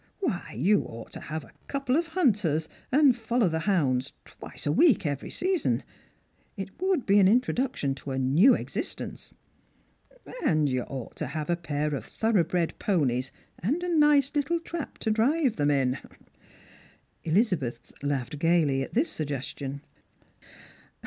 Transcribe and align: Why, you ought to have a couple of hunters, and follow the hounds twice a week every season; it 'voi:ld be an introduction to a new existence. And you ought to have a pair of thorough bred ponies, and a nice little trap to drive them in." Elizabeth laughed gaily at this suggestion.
Why, 0.19 0.55
you 0.57 0.81
ought 0.85 1.11
to 1.11 1.19
have 1.19 1.43
a 1.43 1.51
couple 1.67 1.95
of 1.95 2.07
hunters, 2.07 2.67
and 2.91 3.15
follow 3.15 3.47
the 3.47 3.59
hounds 3.59 4.13
twice 4.25 4.65
a 4.65 4.71
week 4.71 5.05
every 5.05 5.29
season; 5.29 5.83
it 6.57 6.71
'voi:ld 6.79 7.05
be 7.05 7.19
an 7.19 7.27
introduction 7.27 7.93
to 7.93 8.09
a 8.09 8.17
new 8.17 8.55
existence. 8.55 9.31
And 10.43 10.67
you 10.67 10.81
ought 10.89 11.15
to 11.17 11.27
have 11.27 11.51
a 11.51 11.55
pair 11.55 11.93
of 11.93 12.03
thorough 12.05 12.43
bred 12.43 12.73
ponies, 12.79 13.29
and 13.59 13.83
a 13.83 13.95
nice 13.95 14.31
little 14.33 14.59
trap 14.59 14.97
to 14.97 15.11
drive 15.11 15.57
them 15.57 15.69
in." 15.69 15.99
Elizabeth 17.23 17.93
laughed 18.01 18.39
gaily 18.39 18.81
at 18.81 18.95
this 18.95 19.11
suggestion. 19.11 19.81